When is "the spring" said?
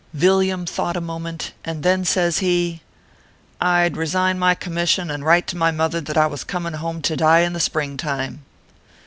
7.53-7.97